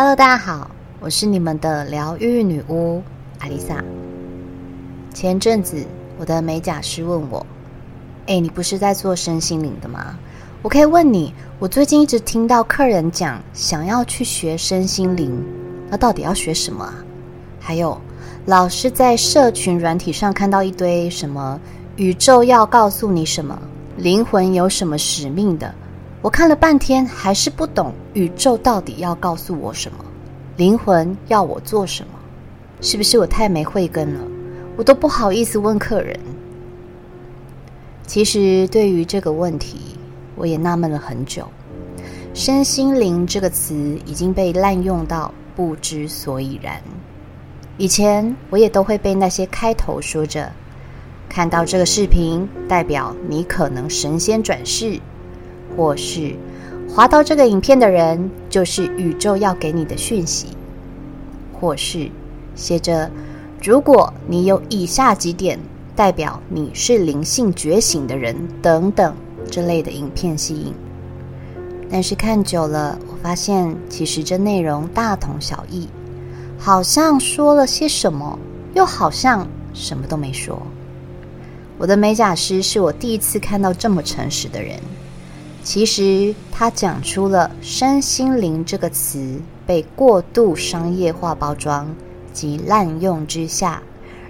[0.00, 0.70] Hello，大家好，
[1.00, 3.02] 我是你们的疗愈女巫
[3.40, 3.82] 阿丽萨。
[5.12, 5.84] 前阵子，
[6.18, 7.44] 我的美甲师问我
[8.28, 10.16] ：“哎，你不是在做身心灵的吗？
[10.62, 15.36] 我可以问你，我最近一直听到客人讲想要去学身心灵，
[15.90, 16.94] 那到底要学什么啊？
[17.58, 18.00] 还有，
[18.46, 21.60] 老是在社群软体上看到一堆什么
[21.96, 23.60] 宇宙要告诉你什么，
[23.96, 25.74] 灵魂有什么使命的。”
[26.20, 30.04] 我看了半天，还是不懂宇宙到底要告诉我什么，
[30.56, 32.10] 灵魂要我做什么？
[32.80, 34.20] 是不是我太没慧根了？
[34.76, 36.18] 我都不好意思问客人。
[38.04, 39.96] 其实对于这个问题，
[40.34, 41.46] 我也纳闷了很久。
[42.34, 46.82] 身心灵这个词已经被滥用到不知所以然。
[47.76, 50.50] 以前我也都会被那些开头说着，
[51.28, 54.98] 看到这个视频，代表你可能神仙转世。
[55.78, 56.34] 或是
[56.90, 60.48] 滑到这个影片的人，就是宇宙要给你的讯息；
[61.52, 62.10] 或是
[62.56, 63.08] 写着
[63.62, 65.56] “如果你有以下几点，
[65.94, 69.14] 代表你是灵性觉醒的人”等等
[69.48, 70.74] 这类的影片吸引。
[71.88, 75.86] 但是看久了，我发现其实这内容大同小异，
[76.58, 78.36] 好像说了些什么，
[78.74, 80.60] 又好像什么都没说。
[81.78, 84.76] 我的美甲师是我第一次看到这么诚实的人。
[85.68, 91.94] 其实他讲出了“身心灵”这个词被过度商业化包装
[92.32, 93.82] 及滥用之下，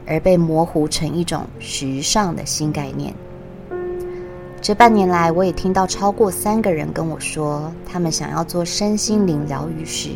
[0.05, 3.15] 而被模糊成一种时尚的新概念。
[4.61, 10.09] 这半年来，我也听到超过三个人跟我说，他们想要做身心灵疗愈师。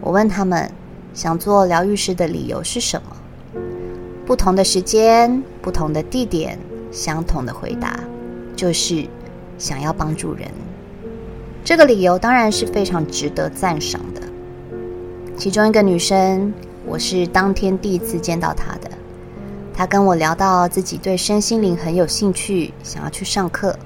[0.00, 0.70] 我问他们
[1.12, 3.60] 想做疗愈师的理由是什么？
[4.24, 6.56] 不同的时间、不同的地点，
[6.92, 7.98] 相同的回答
[8.54, 9.04] 就是。
[9.58, 10.48] 想要帮助人，
[11.64, 14.22] 这个理由当然是非常值得赞赏的。
[15.36, 16.52] 其中一个女生，
[16.86, 18.90] 我是当天第一次见到她的。
[19.74, 23.76] 她跟我聊到自己对身心灵很有兴趣，想要去上课。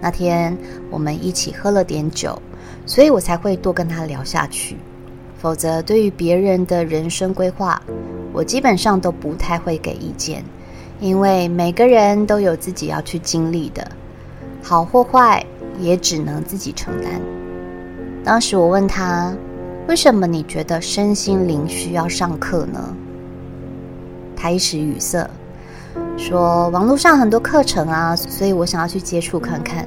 [0.00, 0.56] 那天
[0.90, 2.40] 我们一起喝了点酒，
[2.86, 4.76] 所以我才会多跟她聊下去。
[5.40, 7.80] 否则，对于别人的人生规划，
[8.32, 10.44] 我基本上都不太会给意见，
[10.98, 13.88] 因为每个人都有自己要去经历的。
[14.62, 15.44] 好或坏，
[15.78, 17.20] 也只能自己承担。
[18.24, 19.34] 当时我问他
[19.88, 22.94] ：“为什么你觉得身心灵需要上课呢？”
[24.36, 25.28] 他一时语塞，
[26.16, 29.86] 说：“网络上很多课程啊，所以我想要去接触看看。”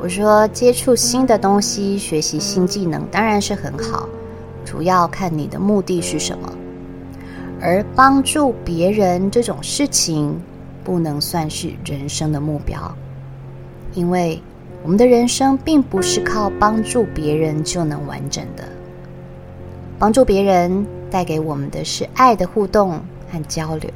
[0.00, 4.08] 我说：“接触新的东西，学习新技能当然是很好，
[4.64, 6.52] 主要看你的目的是什么。
[7.60, 10.40] 而帮助别人这种事情，
[10.82, 12.78] 不能算是人生的目标。”
[13.94, 14.40] 因为
[14.82, 18.64] 我们的人生并不是靠帮助别人就能完整的，
[19.98, 23.90] 帮助别人带给我们的是爱的互动和交流，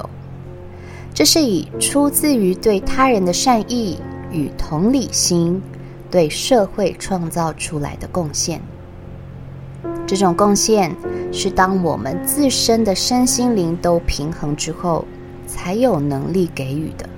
[1.13, 3.99] 这是以出自于对他人的善意
[4.31, 5.61] 与同理心，
[6.09, 8.61] 对社会创造出来的贡献。
[10.05, 10.95] 这种贡献
[11.33, 15.03] 是当我们自身的身心灵都平衡之后，
[15.45, 17.09] 才有能力给予的。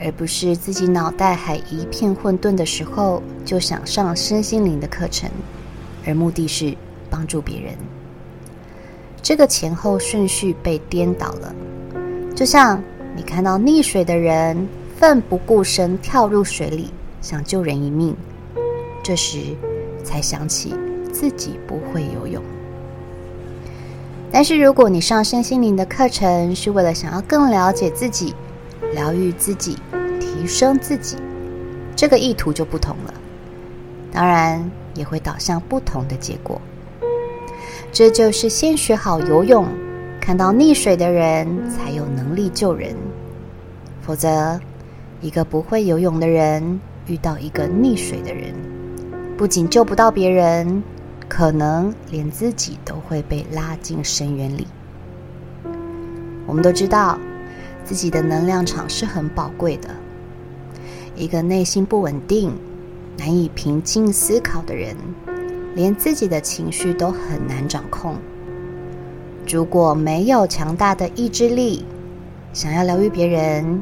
[0.00, 5.30] 而不是自己脑袋还一片混沌的时候就想上身心灵的课程，
[6.06, 6.76] 而目的是
[7.08, 7.74] 帮助别人。
[9.22, 11.54] 这个前后顺序被颠倒了，
[12.34, 12.80] 就像
[13.16, 16.90] 你看到溺水的人奋不顾身跳入水里
[17.20, 18.14] 想救人一命，
[19.02, 19.38] 这时
[20.04, 20.74] 才想起
[21.12, 22.42] 自己不会游泳。
[24.30, 28.34] 但是如果你上身心灵的课程是为了想要更了解自己，
[28.92, 29.76] 疗愈自己，
[30.20, 31.16] 提升自己，
[31.94, 33.14] 这个意图就不同了。
[34.12, 36.60] 当然，也会导向不同的结果。
[37.92, 39.66] 这就是先学好游泳，
[40.20, 42.94] 看到溺水的人才有能力救人。
[44.02, 44.58] 否则，
[45.20, 48.54] 一个不会游泳的人遇到一个溺水的人，
[49.36, 50.82] 不仅救不到别人，
[51.28, 54.66] 可能连自己都会被拉进深渊里。
[56.46, 57.18] 我们都知道。
[57.86, 59.88] 自己的能量场是很宝贵的。
[61.14, 62.52] 一个内心不稳定、
[63.16, 64.96] 难以平静思考的人，
[65.76, 68.16] 连自己的情绪都很难掌控。
[69.48, 71.84] 如果没有强大的意志力，
[72.52, 73.80] 想要疗愈别人，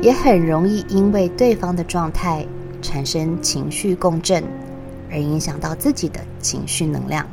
[0.00, 2.46] 也很容易因为对方的状态
[2.80, 4.42] 产生情绪共振，
[5.10, 7.26] 而影响到自己的情绪能量。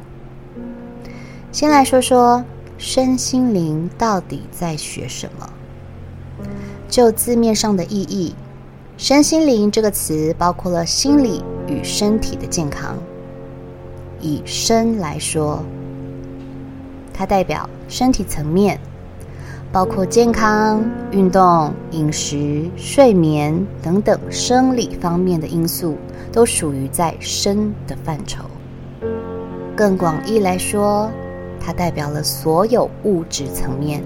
[1.54, 2.44] 先来说说
[2.78, 5.50] 身心灵到底在学什么？
[6.90, 8.34] 就字面上的意义
[8.98, 12.98] ，“身心灵”这个词包括了心理与身体的健康。
[14.20, 15.64] 以身来说，
[17.14, 18.80] 它代表身体层面，
[19.72, 25.96] 包括健康、运动、饮食、睡眠等等生理方面的因素，
[26.32, 28.44] 都属于在身的范畴。
[29.76, 31.10] 更广义来说，
[31.60, 34.04] 它代表了所有物质层面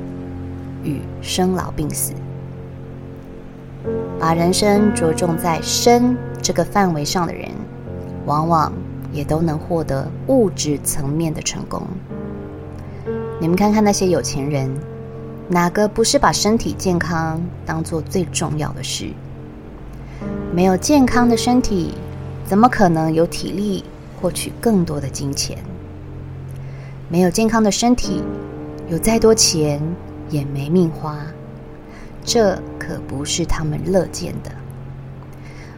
[0.83, 2.12] 与生老病死。
[4.19, 7.50] 把人生着重在身这个范围上的人，
[8.25, 8.71] 往往
[9.12, 11.85] 也都能获得物质层面的成功。
[13.39, 14.69] 你们看看那些有钱人，
[15.50, 19.07] 哪个不是把身体健康当做最重要的事？
[20.53, 21.94] 没有健康的身体，
[22.45, 23.83] 怎么可能有体力
[24.21, 25.57] 获取更多的金钱？
[27.09, 28.24] 没有健康的身体，
[28.89, 29.81] 有再多钱
[30.30, 31.18] 也没命花。
[32.24, 34.52] 这可不是他们乐见的。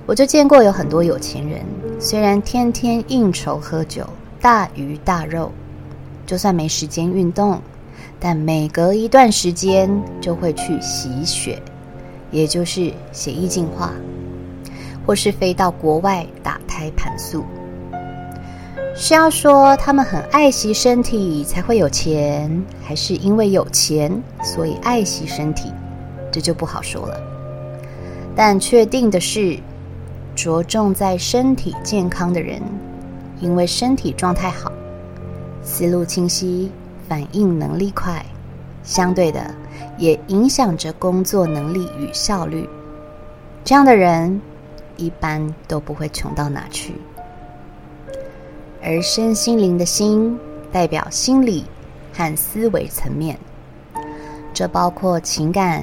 [0.05, 1.61] 我就见过有很多有钱人，
[1.99, 4.07] 虽然天天应酬喝酒、
[4.39, 5.51] 大鱼大肉，
[6.27, 7.59] 就算没时间运动，
[8.19, 9.89] 但每隔一段时间
[10.21, 11.59] 就会去洗血，
[12.29, 13.91] 也就是血液净化，
[15.07, 17.43] 或是飞到国外打胎盘素。
[18.95, 24.11] 是要说他们很爱惜身体才会有钱，还是因为有钱
[24.43, 25.73] 所以爱惜身体？
[26.35, 27.17] 这就不好说了，
[28.35, 29.57] 但确定的是，
[30.35, 32.61] 着重在身体健康的人，
[33.39, 34.69] 因为身体状态好，
[35.63, 36.69] 思路清晰，
[37.07, 38.21] 反应能力快，
[38.83, 39.55] 相对的
[39.97, 42.67] 也影响着工作能力与效率。
[43.63, 44.41] 这样的人
[44.97, 46.95] 一般都不会穷到哪去。
[48.83, 50.37] 而身心灵的心，
[50.69, 51.63] 代表心理
[52.11, 53.39] 和思维层面，
[54.53, 55.81] 这包括情感。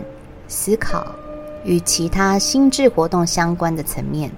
[0.52, 1.06] 思考
[1.64, 4.30] 与其他心智活动相关的层面，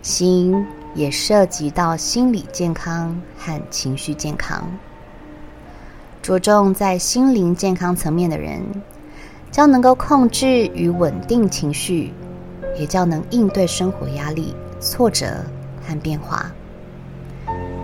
[0.00, 4.66] 心也涉及到心理健康和情绪健康。
[6.22, 8.62] 着重在心灵健康层面的人，
[9.50, 12.10] 将能够控制与稳定情绪，
[12.78, 15.44] 也较能应对生活压力、挫折
[15.86, 16.50] 和变化。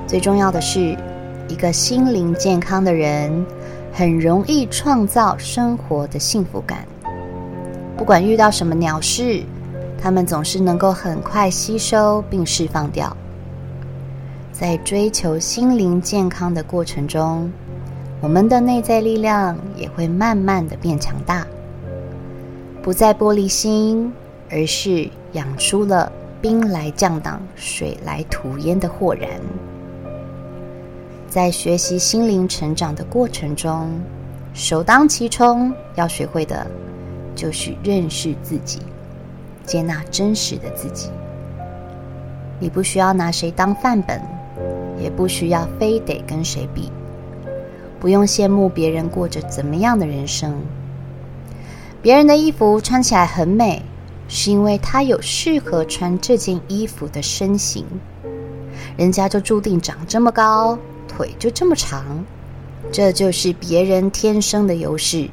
[0.06, 0.97] 最重要的是，
[1.47, 3.44] 一个心灵健康的人，
[3.93, 6.87] 很容易创造生活的幸福感。
[8.03, 9.45] 不管遇到什么鸟事，
[9.97, 13.17] 他们总是能够很快吸收并释放掉。
[14.51, 17.49] 在追求心灵健康的过程中，
[18.21, 21.47] 我们的内在力量也会慢慢的变强大，
[22.83, 24.13] 不再玻璃心，
[24.51, 26.11] 而是养出了
[26.41, 29.31] 兵来将挡，水来土掩的豁然。
[31.29, 33.89] 在学习心灵成长的过程中，
[34.53, 36.67] 首当其冲要学会的。
[37.34, 38.81] 就是认识自己，
[39.64, 41.11] 接纳真实的自己。
[42.58, 44.20] 你不需要拿谁当范本，
[44.99, 46.90] 也不需要非得跟谁比，
[47.99, 50.55] 不用羡慕别人过着怎么样的人生。
[52.00, 53.82] 别人的衣服穿起来很美，
[54.29, 57.84] 是因为他有适合穿这件衣服的身形，
[58.96, 62.25] 人家就注定长这么高，腿就这么长，
[62.93, 65.29] 这就是别人天生的优势。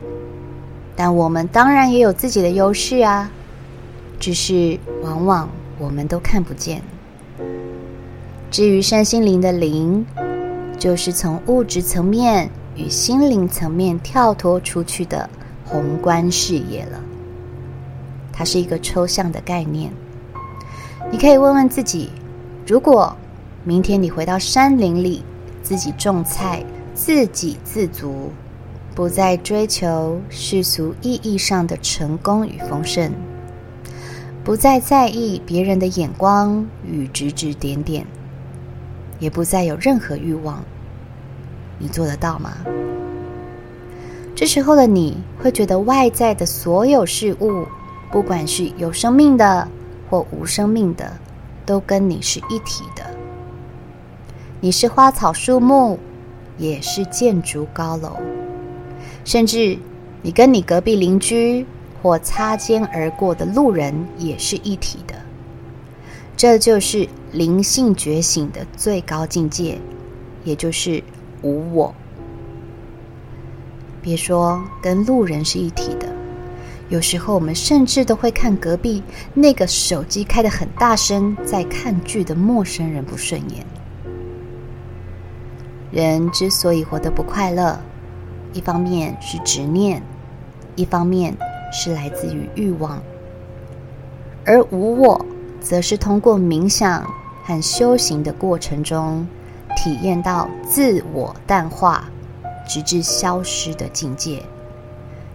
[1.01, 3.31] 但我们当然也有自己的优势啊，
[4.19, 6.81] 只是往往我们都看不见。
[8.51, 10.05] 至于身心灵的灵，
[10.77, 15.29] 就是从物质层面与心灵层面跳脱出去的
[15.63, 16.99] 宏观视野了。
[18.33, 19.89] 它是一个抽象的概念。
[21.09, 22.09] 你可以问问自己：
[22.67, 23.15] 如果
[23.63, 25.23] 明天你回到山林里，
[25.63, 26.61] 自己种菜，
[26.93, 28.33] 自给自足。
[28.99, 33.09] 不再追求世俗意义上的成功与丰盛，
[34.43, 38.05] 不再在意别人的眼光与指指点点，
[39.17, 40.61] 也不再有任何欲望。
[41.77, 42.51] 你做得到吗？
[44.35, 47.65] 这时候的你会觉得外在的所有事物，
[48.11, 49.65] 不管是有生命的
[50.09, 51.09] 或无生命的，
[51.65, 53.03] 都跟你是一体的。
[54.59, 55.97] 你是花草树木，
[56.57, 58.17] 也是建筑高楼。
[59.29, 59.77] 甚至，
[60.23, 61.63] 你跟你隔壁邻居
[62.01, 65.13] 或擦肩而过的路人也是一体的。
[66.35, 69.77] 这就是灵性觉醒的最高境界，
[70.43, 71.03] 也就是
[71.43, 71.93] 无我。
[74.01, 76.07] 别说跟路人是一体的，
[76.89, 79.03] 有时候我们甚至都会看隔壁
[79.35, 83.63] 那个手机开得很大声在看剧的陌生人不顺眼。
[85.91, 87.79] 人之所以活得不快乐，
[88.53, 90.01] 一方面是执念，
[90.75, 91.35] 一方面
[91.71, 93.01] 是来自于欲望，
[94.45, 95.25] 而无我
[95.61, 97.07] 则是通过冥想
[97.43, 99.27] 和修行的过程中，
[99.75, 102.05] 体验到自我淡化，
[102.67, 104.41] 直至消失的境界。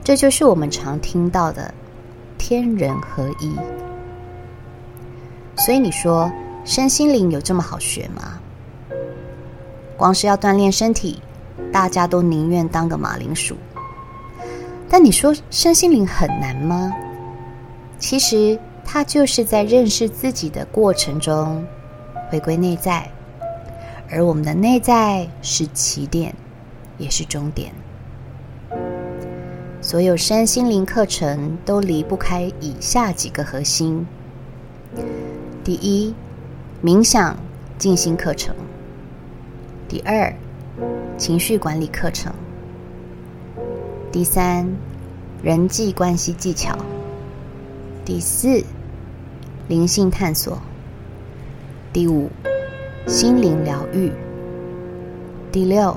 [0.03, 1.73] 这就是我们常听到的
[2.37, 3.55] 天人合一。
[5.57, 6.31] 所以你说
[6.65, 8.41] 身心灵有这么好学吗？
[9.97, 11.23] 光是要锻炼身体，
[11.75, 13.57] 大家都宁愿当个马铃薯。
[14.89, 16.93] 但你说身心灵很难吗？
[17.99, 21.67] 其实它就是在认识自己的过程中，
[22.31, 23.11] 回归内在，
[24.09, 26.33] 而我们的内在是起点，
[26.97, 27.73] 也是终点。
[29.81, 34.07] 所有身心灵课程都离不开以下几个核心：
[35.65, 36.15] 第一，
[36.85, 37.37] 冥想
[37.79, 38.55] 静心课程；
[39.89, 40.33] 第二，
[41.17, 42.33] 情绪管理课程；
[44.11, 44.67] 第三，
[45.43, 46.75] 人际关系技巧；
[48.05, 48.63] 第四，
[49.69, 50.55] 灵性探索；
[51.93, 52.29] 第五，
[53.07, 54.11] 心灵疗愈；
[55.53, 55.97] 第六，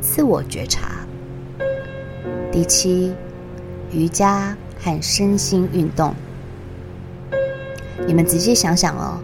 [0.00, 0.90] 自我觉察。
[2.52, 3.14] 第七，
[3.90, 6.14] 瑜伽和身心运动。
[8.06, 9.18] 你们仔细想想哦，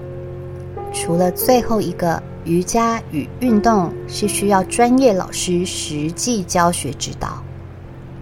[0.92, 7.42] 除了最后一个瑜伽与运动是需要专业老师实际教学指导，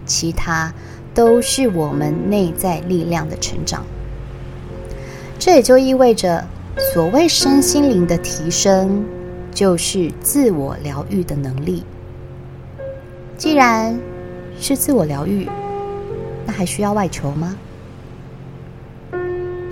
[0.04, 0.72] 其他
[1.14, 3.84] 都是我们内在力量的成长。
[5.38, 6.44] 这也就意味着，
[6.92, 9.04] 所谓身心灵的提升，
[9.52, 11.84] 就是自我疗愈的能力。
[13.36, 13.98] 既然
[14.60, 15.48] 是自我疗愈，
[16.44, 17.56] 那还需要外求吗？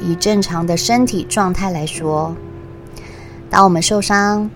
[0.00, 2.36] 以正常的身体状态来说，
[3.48, 4.50] 当我们受伤，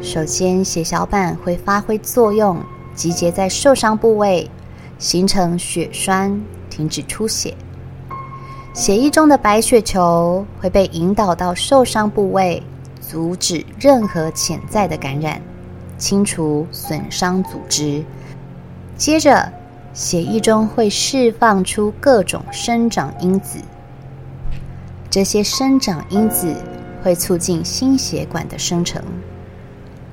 [0.00, 2.58] 首先血小板会发挥作用，
[2.94, 4.50] 集结在受伤部位，
[4.98, 7.54] 形成血栓，停止出血。
[8.74, 12.62] 血液中的白血球会被引导到受伤部位，
[13.00, 15.40] 阻止任何潜在的感染，
[15.96, 18.04] 清除损伤组织。
[18.96, 19.50] 接着，
[19.94, 23.58] 血液中会释放出各种生长因子，
[25.10, 26.54] 这些生长因子
[27.02, 29.02] 会促进心血管的生成，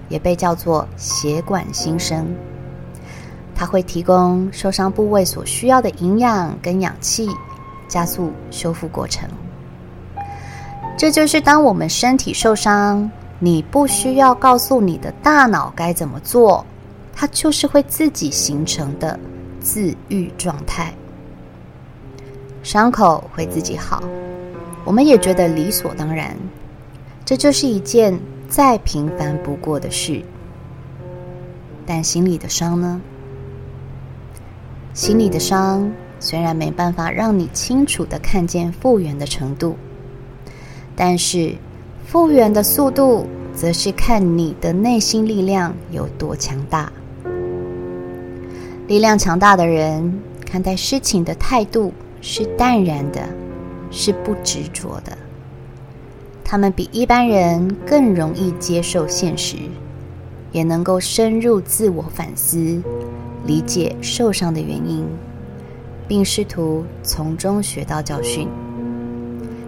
[0.09, 2.25] 也被叫做血管新生。
[3.55, 7.27] 它会提供受伤部位所需要的营养跟氧气，
[7.87, 9.29] 加速修复过程。
[10.97, 16.65] 这就是当我们身体受伤，你不需要告诉你的大脑该怎么做，
[17.13, 19.19] 它就是会自己形成的。
[19.61, 20.93] 自愈状态，
[22.63, 24.01] 伤口会自己好，
[24.85, 26.33] 我们也觉得理所当然。
[27.29, 30.23] 这就是一件再平凡不过的事。
[31.85, 32.99] 但心里的伤呢？
[34.95, 39.77] 心里的伤虽然没办法让你清楚地看见复原的程度，
[40.95, 41.53] 但是
[42.03, 46.91] 复原的速度，则是看你的内心力量有多强大。
[48.87, 53.21] 力量强大的人看待事情的态度是淡然的，
[53.91, 55.15] 是不执着的。
[56.51, 59.55] 他们比一般人更容易接受现实，
[60.51, 62.81] 也能够深入自我反思，
[63.45, 65.05] 理解受伤的原因，
[66.07, 68.47] 并试图从中学到教训，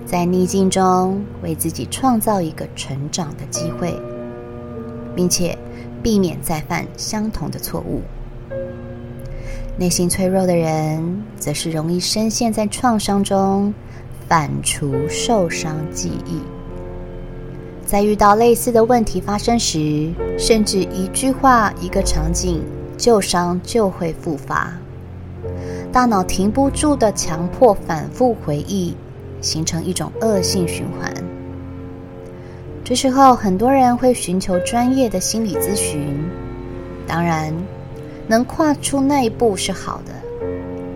[0.07, 3.95] 在逆境中为自己创造一个成长的机会，
[5.15, 5.55] 并且
[6.01, 8.01] 避免再犯相同的错误。
[9.77, 13.71] 内心脆弱的人，则是容易深陷在创伤中，
[14.27, 16.41] 反刍受伤记忆。
[17.91, 22.62] 在遇到类似的问题发生时，甚至一句话、一个场景，
[22.98, 24.71] 旧伤就会复发。
[25.91, 28.95] 大脑停不住的强迫反复回忆，
[29.41, 31.13] 形成一种恶性循环。
[32.81, 36.17] 这时候，很多人会寻求专业的心理咨询。
[37.05, 37.53] 当然。
[38.25, 40.13] 能跨出那一步是好的，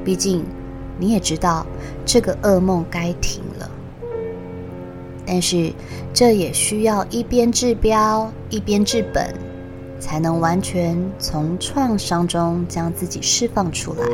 [0.05, 0.45] 毕竟
[0.97, 1.67] 你也知道
[2.05, 3.69] 这个噩梦该停了。
[5.25, 5.73] 但是
[6.13, 9.33] 这也需要一边治标一边治本，
[9.99, 14.05] 才能完全从创伤中将自己释放出来。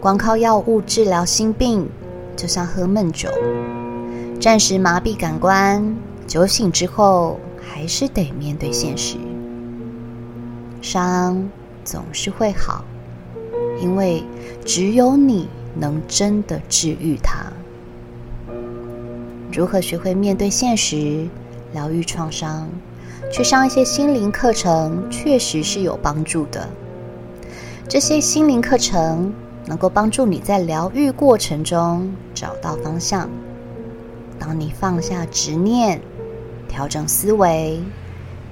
[0.00, 1.88] 光靠药物治疗心病，
[2.36, 3.28] 就像喝闷酒，
[4.40, 5.96] 暂时麻痹感官，
[6.26, 9.16] 酒醒之后还是得面对现实。
[10.80, 11.48] 伤。
[11.84, 12.84] 总是会好，
[13.80, 14.22] 因为
[14.62, 17.50] 只有你能真的治愈它。
[19.52, 21.26] 如何学会面对现实、
[21.72, 22.68] 疗愈创伤？
[23.32, 26.68] 去上一些心灵课程，确实是有帮助的。
[27.88, 29.32] 这些心灵课程
[29.66, 33.28] 能够帮助你在疗愈过程中找到方向。
[34.38, 36.00] 当你放下执念，
[36.68, 37.80] 调整思维，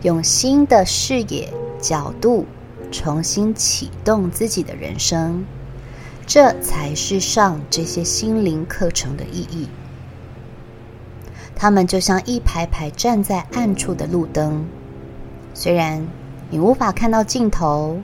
[0.03, 2.45] 用新的视野角度
[2.91, 5.45] 重新启动自己的人生，
[6.27, 9.69] 这才是上这些心灵课程的意义。
[11.59, 14.63] 他们就像一排排站在暗处的路灯，
[15.55, 16.07] 虽然
[16.51, 17.97] 你无法看到尽头，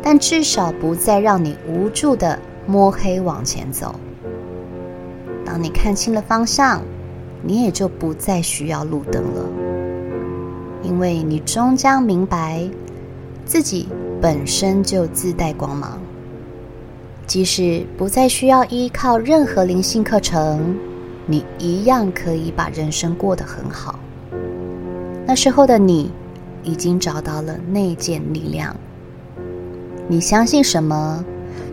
[0.00, 3.96] 但至少不再让你无助的摸黑往前走。
[5.44, 6.80] 当你看清了方向，
[7.42, 9.44] 你也就不再需要路灯了，
[10.82, 12.66] 因为你终将明白，
[13.44, 13.88] 自己
[14.22, 16.00] 本身就自带光芒。
[17.26, 20.76] 即使不再需要依靠任何灵性课程，
[21.26, 23.98] 你一样可以把人生过得很好。
[25.26, 26.10] 那时候的你，
[26.62, 28.74] 已经找到了内建力量。
[30.06, 31.24] 你相信什么，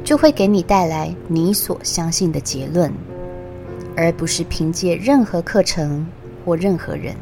[0.04, 2.92] 就会给你带来你所相信的结论。
[3.94, 6.08] 而不是凭借任何课程
[6.46, 7.14] 或任何人。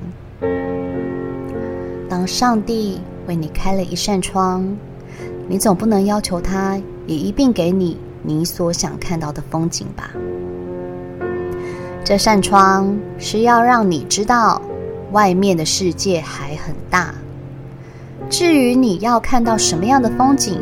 [2.07, 4.77] 当上帝为你开了一扇窗，
[5.48, 10.12] 你总不能要求他也一并给你你所想看到的风景吧？
[12.10, 14.60] 这扇窗是要让你知道，
[15.12, 17.13] 外面的世界还很大。
[18.32, 20.60] 至于你要看到什么样的风景，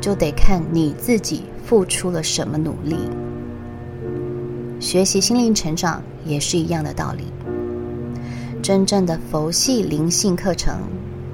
[0.00, 2.96] 就得看你自己付出了什么努力。
[4.80, 7.24] 学习心灵成长也是一样的道理。
[8.62, 10.74] 真正的佛系灵性课程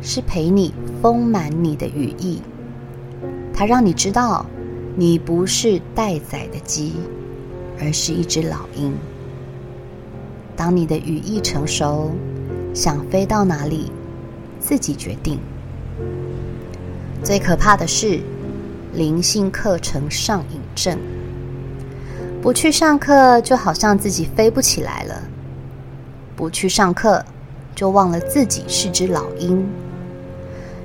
[0.02, 2.42] 是陪你丰满你的羽翼，
[3.54, 4.44] 它让你知道
[4.96, 6.94] 你不是待宰的鸡，
[7.80, 8.92] 而是一只老鹰。
[10.56, 12.10] 当你的羽翼成熟，
[12.72, 13.90] 想飞到哪里，
[14.60, 15.38] 自己决定。
[17.22, 18.20] 最可怕的是
[18.92, 20.98] 灵性课程上瘾症。
[22.42, 25.14] 不去上课，就好像自己飞不起来了；
[26.36, 27.24] 不去上课，
[27.74, 29.66] 就忘了自己是只老鹰。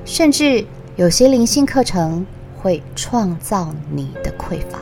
[0.05, 2.25] 甚至有些灵性课程
[2.57, 4.79] 会创造你的匮乏。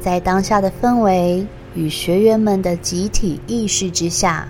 [0.00, 4.48] 在当下的氛围与学员们的集体意识之下，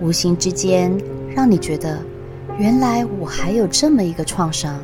[0.00, 0.96] 无形之间
[1.34, 2.00] 让你觉得，
[2.56, 4.78] 原来我还有这么一个创伤，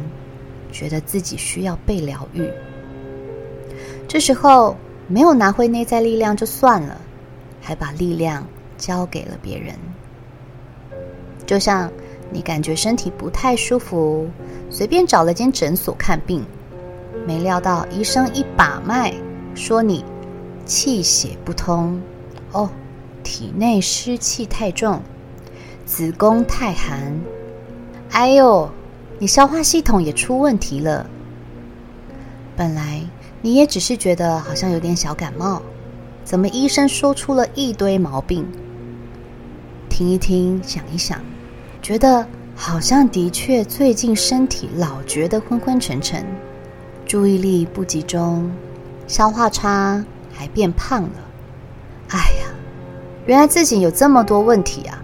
[0.73, 2.45] 觉得自己需要被疗愈。
[4.09, 7.01] 这时候没有拿回内在力量就算了，
[7.61, 8.45] 还把力量
[8.77, 9.73] 交给了别人。
[11.47, 11.89] 就像
[12.33, 14.29] 你感觉身体不太舒服，
[14.69, 16.45] 随便找了间诊所看病，
[17.25, 19.15] 没料到医生一把脉，
[19.55, 20.05] 说你
[20.71, 22.01] 气血不通，
[22.53, 22.71] 哦，
[23.25, 25.03] 体内湿气太重，
[25.85, 27.21] 子宫太寒，
[28.13, 28.71] 哎呦，
[29.19, 31.11] 你消化系统也出问题了。
[32.57, 33.03] 本来。
[33.43, 35.63] 你也只是觉得好像有点小感冒，
[36.23, 38.47] 怎么医生说出了一堆毛病？
[39.89, 41.19] 听一听，想一想，
[41.81, 46.23] 觉得好像的确最近身体老觉得昏昏沉沉，
[47.07, 48.53] 注意力不集中，
[49.07, 50.05] 消化差，
[50.41, 51.11] 还变胖了。
[52.09, 52.49] 哎呀，
[53.27, 55.03] 原来自己有这么多问题啊！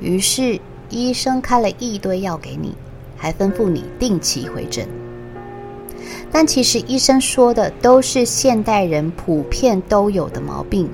[0.00, 0.58] 于是
[0.88, 2.74] 医生开了一堆药给你，
[3.18, 4.88] 还吩咐你定期回诊。
[6.32, 10.88] 但其实医生说的都是现代人普遍都有的毛病，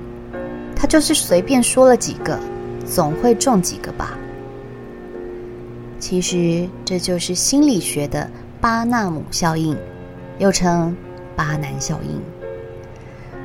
[0.75, 2.37] 他就是随便说了几个，
[2.85, 4.17] 总会中几个吧。
[5.99, 9.77] 其实这就是心理学的巴纳姆效应，
[10.37, 10.93] 又称
[11.33, 12.32] 巴南效应。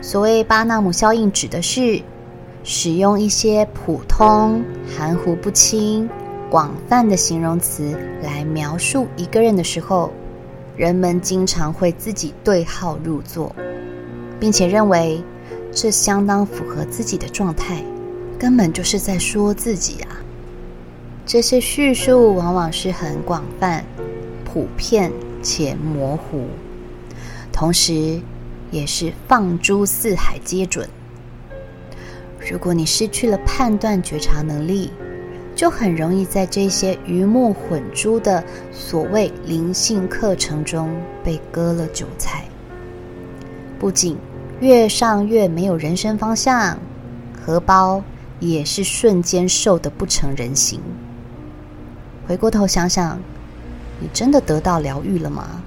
[0.00, 2.00] 所谓巴纳姆效应，指的是
[2.64, 4.64] 使用一些普通、
[4.96, 6.08] 含糊不清、
[6.48, 10.10] 广泛的形容词来描述一个人的时候。
[10.76, 13.52] 人们经常会自己对号入座，
[14.38, 15.20] 并且认为
[15.72, 17.82] 这相当符合自己的状态，
[18.38, 20.22] 根本就是在说自己啊。
[21.26, 23.84] 这些叙述往往是很广泛、
[24.44, 25.10] 普遍
[25.42, 26.46] 且模糊，
[27.50, 28.20] 同时
[28.70, 30.88] 也是放诸四海皆准。
[32.50, 34.90] 如果你失去了判断觉察能力，
[35.54, 40.88] 就很容易在这些鱼目混珠的所谓灵性课程中
[41.24, 42.44] 被割了韭菜，
[43.78, 44.16] 不仅
[44.60, 46.78] 越上越没有人生方向，
[47.44, 48.02] 荷包
[48.38, 50.80] 也是瞬间瘦得不成人形。
[52.26, 53.18] 回过头想想，
[54.00, 55.62] 你真的得到疗愈了吗？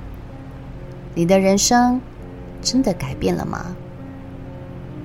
[1.13, 1.99] 你的人生
[2.61, 3.75] 真的改变了吗？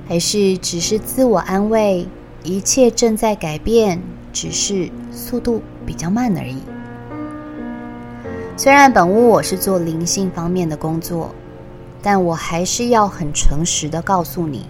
[0.09, 2.07] 还是只是自我安慰，
[2.45, 4.01] 一切正在改变？
[4.33, 6.59] 只是速度比较慢而已。
[8.57, 11.35] 虽然本屋我是做灵性方面的工作，
[12.03, 14.67] 但我还是要很诚实的告诉你，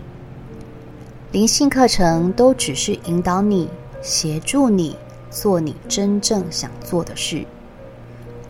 [1.32, 3.68] 灵性课程都只是引导你、
[4.00, 4.96] 协助你
[5.30, 7.44] 做你真正想做的事，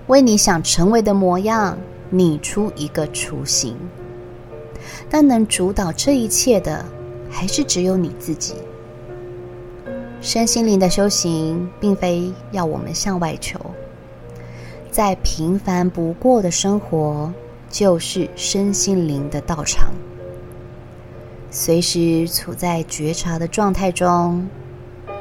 [0.07, 1.77] 为你想成为的模样
[2.11, 3.75] 拟出一个雏形。
[5.09, 6.85] 但能主导这一切的，
[7.31, 8.55] 还是只有你自己。
[10.21, 13.61] 身心灵的修行，并非要我们向外求，
[14.90, 17.33] 再平凡不过的生活，
[17.71, 19.92] 就是身心灵的道场。
[21.51, 24.49] 随时处在觉察的状态中，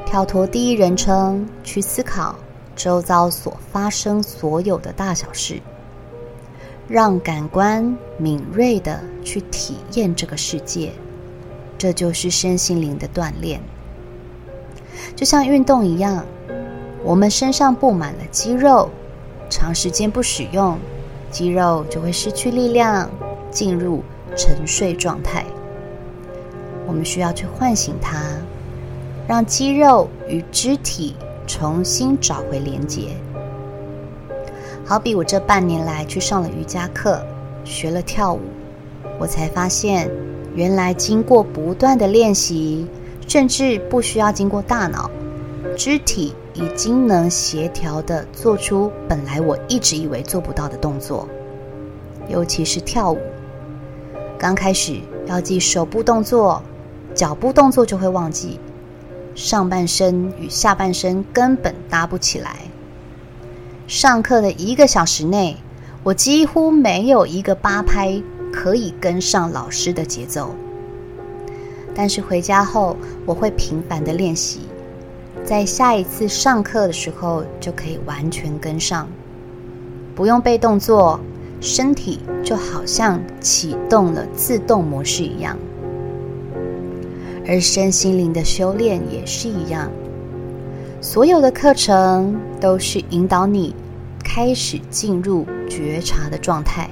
[0.05, 2.35] 跳脱第一人称去思考
[2.75, 5.61] 周遭所发生所有的大小事，
[6.87, 10.91] 让感官敏锐地去体验这个世界，
[11.77, 13.59] 这就是身心灵的锻炼。
[15.15, 16.23] 就像运动一样，
[17.03, 18.89] 我们身上布满了肌肉，
[19.49, 20.77] 长时间不使用，
[21.31, 23.09] 肌肉就会失去力量，
[23.49, 24.03] 进入
[24.37, 25.43] 沉睡状态。
[26.85, 28.21] 我们需要去唤醒它，
[29.27, 31.15] 让肌肉与肢体
[31.47, 33.09] 重新找回连接。
[34.87, 37.19] 好比我这半年来去上了瑜伽课，
[37.63, 38.39] 学了跳舞，
[39.19, 40.07] 我才发现，
[40.53, 42.87] 原来经过不断的练习，
[43.27, 45.09] 甚至不需要经过大脑，
[45.75, 51.27] 肢体已经能协调地做出本来我一直以为做不到的动作。
[52.27, 53.17] 尤其是跳舞，
[54.37, 56.61] 刚开始要记手部动作。
[57.15, 58.59] 脚步动作就会忘记，
[59.35, 62.57] 上半身与下半身根本搭不起来。
[63.87, 65.55] 上课的一个小时内，
[66.03, 68.19] 我几乎没有一个八拍
[68.51, 70.55] 可以跟上老师的节奏。
[71.93, 74.61] 但是回家后，我会频繁的练习，
[75.43, 79.07] 在下一次上课的时候就可以完全跟上，
[80.15, 81.19] 不用背动作，
[81.61, 85.55] 身体就好像启动了自动模式一样。
[87.47, 89.91] 而身心灵的修炼也是一样，
[91.05, 93.75] 所有的课程都是引导你
[94.23, 96.89] 开始进入觉察的状态，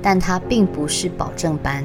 [0.00, 1.84] 但它并不是保证班，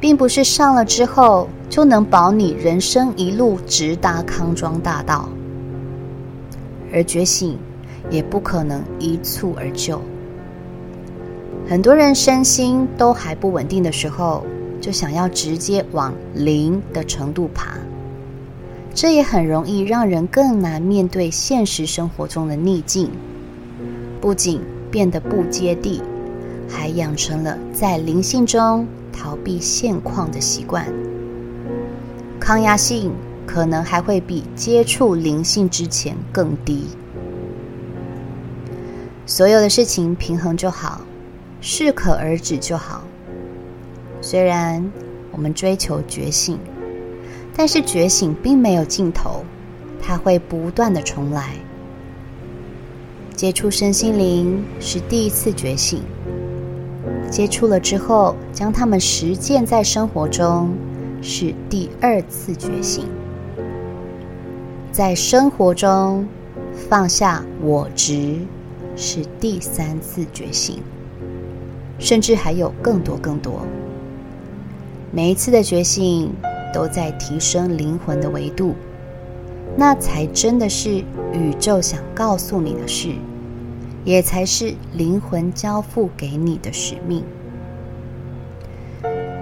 [0.00, 5.28] 并不是上了之后就能保你人生一路直达康庄大道，
[6.90, 7.58] 而觉醒
[8.08, 10.00] 也不可能一蹴而就。
[11.68, 14.42] 很多人身心都还不稳定的时候，
[14.80, 17.76] 就想要直接往零的程度爬，
[18.96, 23.10] 这也很容易让人更难面对现实生活中的逆境，
[24.22, 24.58] 不仅
[24.90, 26.00] 变得不接地，
[26.66, 30.86] 还养成了在灵性中逃避现况的习惯，
[32.40, 33.12] 抗压性
[33.46, 36.86] 可能还会比接触灵性之前更低。
[39.26, 41.02] 所有的事情平衡就好，
[41.60, 43.04] 适可而止就好。
[44.22, 44.90] 虽然
[45.32, 46.58] 我们追求觉醒，
[47.56, 49.42] 但是觉醒并没有尽头，
[50.02, 51.54] 它会不断的重来。
[53.34, 56.02] 接触身心灵是第一次觉醒，
[57.30, 60.74] 接触了之后，将它们实践在生活中
[61.22, 63.06] 是第二次觉醒。
[64.92, 66.26] 在生活中
[66.88, 68.36] 放下我执
[68.96, 70.82] 是第三次觉醒，
[71.98, 73.66] 甚至还有更多更多。
[75.10, 76.30] 每一次的觉醒，
[76.76, 78.74] 都在提升灵魂的维度，
[79.78, 83.14] 那才真的是宇宙想告诉你的事，
[84.04, 87.24] 也才是灵魂交付给你的使命。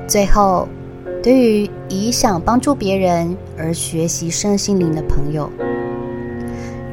[0.06, 0.68] 最后，
[1.24, 5.50] 对于以想帮助别人而学习身心灵的朋友，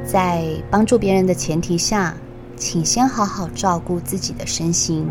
[0.04, 2.18] 在帮助别人的前提下，
[2.58, 5.08] 请先好好照顾自己的身心，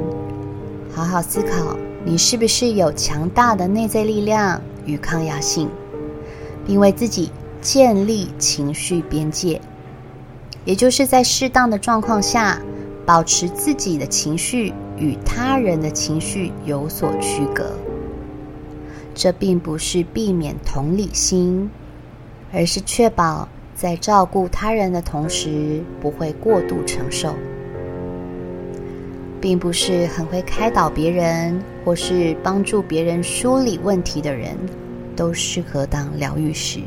[0.92, 1.76] 好好思考。
[2.02, 4.60] 你是不是有强大的内在力量
[4.90, 5.68] 与抗压性，
[6.66, 9.60] 并为自己建立情绪边界，
[10.64, 12.60] 也就是在适当的状况下，
[13.06, 17.72] 保持自己的情绪与他人的情绪有所区隔。
[19.14, 21.70] 这并不是避免同理心，
[22.52, 27.34] 而是确保在照顾他人的同时，不会过度承受。
[29.40, 34.54] 并不是很会开导别人或是帮助别人梳理问题的人
[35.20, 36.80] 都适合当疗愈师，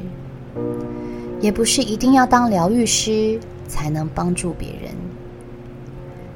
[1.39, 4.91] 也不是一定要当疗愈师才能帮助别人。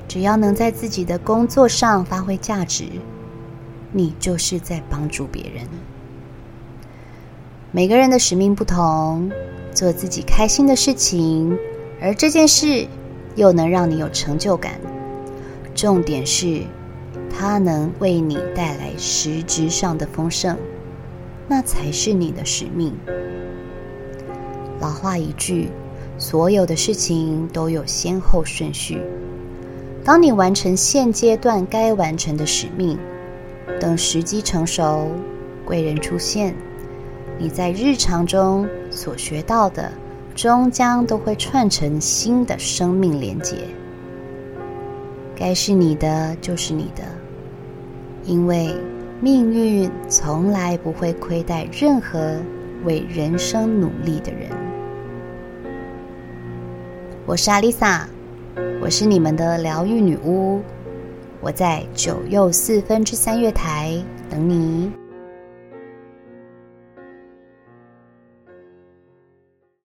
[0.07, 2.83] 只要能在自己的工作上发挥价值，
[3.91, 5.63] 你就是在帮助别人。
[7.71, 9.31] 每个人的使命不同，
[9.73, 11.57] 做自己开心的事情，
[11.99, 12.85] 而这件事
[13.35, 14.73] 又能让你有成就感。
[15.73, 16.61] 重点是，
[17.35, 20.55] 它能为你带来实质上的丰盛，
[21.47, 22.93] 那才是你的使命。
[24.79, 25.69] 老话一句，
[26.17, 29.01] 所有的事情都有先后顺序。
[30.03, 32.97] 当你完成现阶段该完成的使命，
[33.79, 35.09] 等时机成熟，
[35.65, 36.55] 贵人出现，
[37.37, 39.91] 你在日常中所学到的，
[40.35, 43.57] 终将都会串成新的生命连结。
[45.35, 47.03] 该是你的就是你的，
[48.23, 48.73] 因为
[49.19, 52.39] 命运从来不会亏待任何
[52.83, 54.47] 为人生努力的人。
[57.25, 58.07] 我是阿丽萨，
[58.79, 60.61] 我是你们的疗愈女巫，
[61.41, 63.99] 我在九又四分之三月台
[64.29, 64.91] 等你。